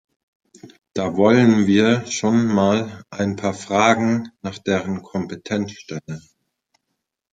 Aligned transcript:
Da 0.95 1.15
wollen 1.15 1.67
wir 1.67 2.07
schon 2.07 2.47
mal 2.47 3.03
ein 3.11 3.35
paar 3.35 3.53
Fragen 3.53 4.31
nach 4.41 4.57
deren 4.57 5.03
Kompetenz 5.03 5.73
stellen. 5.73 6.23